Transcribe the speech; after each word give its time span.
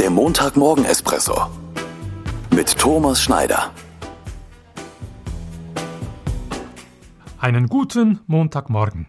Der 0.00 0.08
Montagmorgen-Espresso 0.08 1.50
mit 2.54 2.78
Thomas 2.78 3.20
Schneider. 3.20 3.70
Einen 7.38 7.66
guten 7.66 8.20
Montagmorgen. 8.26 9.08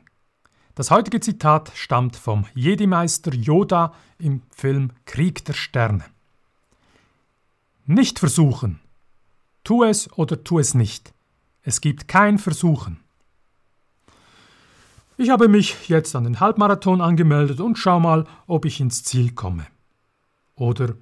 Das 0.75 0.91
heutige 0.91 1.21
Zitat 1.21 1.71
stammt 1.75 2.17
vom 2.17 2.45
Jedi-Meister 2.55 3.33
Yoda 3.33 3.93
im 4.19 4.41
Film 4.53 4.91
Krieg 5.05 5.45
der 5.45 5.53
Sterne. 5.53 6.03
Nicht 7.85 8.19
versuchen. 8.19 8.81
Tu 9.63 9.85
es 9.85 10.11
oder 10.17 10.43
tu 10.43 10.59
es 10.59 10.73
nicht. 10.73 11.13
Es 11.63 11.79
gibt 11.79 12.09
kein 12.09 12.37
Versuchen. 12.37 12.99
Ich 15.15 15.29
habe 15.29 15.47
mich 15.47 15.87
jetzt 15.87 16.17
an 16.17 16.25
den 16.25 16.41
Halbmarathon 16.41 16.99
angemeldet 16.99 17.61
und 17.61 17.77
schau 17.77 18.01
mal, 18.01 18.27
ob 18.45 18.65
ich 18.65 18.81
ins 18.81 19.05
Ziel 19.05 19.31
komme. 19.31 19.67
Oder 20.61 20.93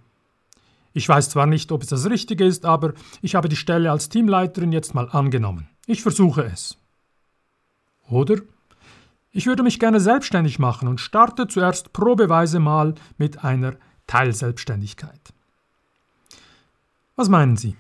ich 0.93 1.09
weiß 1.09 1.31
zwar 1.31 1.45
nicht, 1.45 1.73
ob 1.73 1.83
es 1.83 1.89
das 1.89 2.09
Richtige 2.09 2.45
ist, 2.45 2.65
aber 2.65 2.93
ich 3.21 3.35
habe 3.35 3.49
die 3.49 3.57
Stelle 3.57 3.91
als 3.91 4.07
Teamleiterin 4.07 4.71
jetzt 4.71 4.95
mal 4.95 5.09
angenommen. 5.09 5.67
Ich 5.85 6.01
versuche 6.01 6.43
es. 6.43 6.77
Oder 8.09 8.37
ich 9.31 9.47
würde 9.47 9.63
mich 9.63 9.77
gerne 9.77 9.99
selbstständig 9.99 10.59
machen 10.59 10.87
und 10.87 11.01
starte 11.01 11.47
zuerst 11.47 11.91
probeweise 11.91 12.59
mal 12.59 12.95
mit 13.17 13.43
einer 13.43 13.75
Teilselbstständigkeit. 14.07 15.33
Was 17.17 17.27
meinen 17.27 17.57
Sie? 17.57 17.75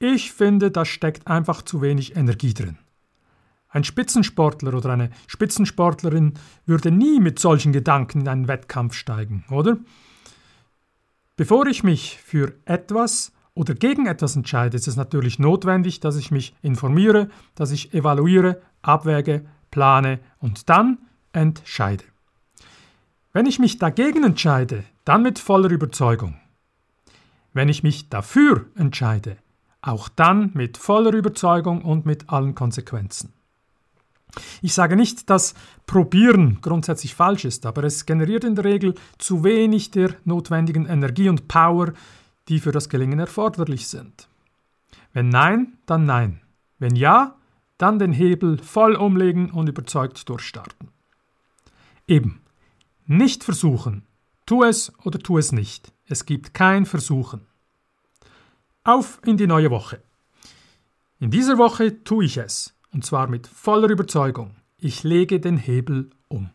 Ich 0.00 0.32
finde, 0.32 0.72
da 0.72 0.84
steckt 0.84 1.28
einfach 1.28 1.62
zu 1.62 1.82
wenig 1.82 2.16
Energie 2.16 2.52
drin. 2.52 2.78
Ein 3.68 3.84
Spitzensportler 3.84 4.74
oder 4.74 4.90
eine 4.90 5.10
Spitzensportlerin 5.28 6.34
würde 6.66 6.90
nie 6.90 7.20
mit 7.20 7.38
solchen 7.38 7.72
Gedanken 7.72 8.22
in 8.22 8.28
einen 8.28 8.48
Wettkampf 8.48 8.94
steigen, 8.94 9.44
oder? 9.50 9.78
Bevor 11.36 11.66
ich 11.66 11.84
mich 11.84 12.18
für 12.24 12.54
etwas 12.64 13.30
oder 13.52 13.74
gegen 13.74 14.06
etwas 14.06 14.36
entscheide, 14.36 14.74
ist 14.74 14.88
es 14.88 14.96
natürlich 14.96 15.38
notwendig, 15.38 16.00
dass 16.00 16.16
ich 16.16 16.30
mich 16.30 16.54
informiere, 16.62 17.28
dass 17.54 17.72
ich 17.72 17.92
evaluiere, 17.92 18.62
abwäge, 18.80 19.44
plane 19.70 20.20
und 20.38 20.70
dann 20.70 20.98
entscheide. 21.32 22.04
Wenn 23.34 23.44
ich 23.44 23.58
mich 23.58 23.78
dagegen 23.78 24.24
entscheide, 24.24 24.84
dann 25.04 25.22
mit 25.22 25.38
voller 25.38 25.70
Überzeugung. 25.70 26.36
Wenn 27.52 27.68
ich 27.68 27.82
mich 27.82 28.08
dafür 28.08 28.64
entscheide, 28.74 29.36
auch 29.82 30.08
dann 30.08 30.52
mit 30.54 30.78
voller 30.78 31.12
Überzeugung 31.12 31.82
und 31.82 32.06
mit 32.06 32.30
allen 32.30 32.54
Konsequenzen. 32.54 33.35
Ich 34.62 34.74
sage 34.74 34.96
nicht, 34.96 35.30
dass 35.30 35.54
Probieren 35.86 36.58
grundsätzlich 36.60 37.14
falsch 37.14 37.44
ist, 37.44 37.64
aber 37.64 37.84
es 37.84 38.06
generiert 38.06 38.44
in 38.44 38.54
der 38.54 38.64
Regel 38.64 38.94
zu 39.18 39.44
wenig 39.44 39.90
der 39.90 40.14
notwendigen 40.24 40.86
Energie 40.86 41.28
und 41.28 41.48
Power, 41.48 41.92
die 42.48 42.60
für 42.60 42.72
das 42.72 42.88
Gelingen 42.88 43.18
erforderlich 43.18 43.88
sind. 43.88 44.28
Wenn 45.12 45.28
nein, 45.28 45.78
dann 45.86 46.04
nein. 46.04 46.40
Wenn 46.78 46.96
ja, 46.96 47.36
dann 47.78 47.98
den 47.98 48.12
Hebel 48.12 48.58
voll 48.58 48.94
umlegen 48.96 49.50
und 49.50 49.68
überzeugt 49.68 50.28
durchstarten. 50.28 50.88
Eben, 52.06 52.40
nicht 53.06 53.44
versuchen. 53.44 54.06
Tu 54.44 54.62
es 54.62 54.92
oder 55.04 55.18
tu 55.18 55.38
es 55.38 55.52
nicht. 55.52 55.92
Es 56.06 56.24
gibt 56.24 56.54
kein 56.54 56.86
Versuchen. 56.86 57.46
Auf 58.84 59.20
in 59.24 59.36
die 59.36 59.48
neue 59.48 59.70
Woche. 59.70 60.02
In 61.18 61.30
dieser 61.30 61.58
Woche 61.58 62.04
tue 62.04 62.24
ich 62.24 62.36
es. 62.36 62.75
Und 62.96 63.04
zwar 63.04 63.26
mit 63.26 63.46
voller 63.46 63.90
Überzeugung. 63.90 64.52
Ich 64.78 65.04
lege 65.04 65.38
den 65.38 65.58
Hebel 65.58 66.08
um. 66.28 66.48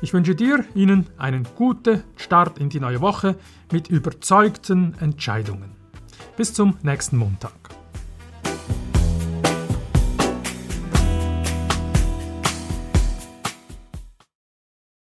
Ich 0.00 0.14
wünsche 0.14 0.36
dir, 0.36 0.64
Ihnen 0.72 1.08
einen 1.18 1.48
guten 1.56 2.04
Start 2.14 2.60
in 2.60 2.68
die 2.68 2.78
neue 2.78 3.00
Woche 3.00 3.34
mit 3.72 3.88
überzeugten 3.88 4.94
Entscheidungen. 5.00 5.72
Bis 6.36 6.54
zum 6.54 6.76
nächsten 6.82 7.16
Montag. 7.16 7.67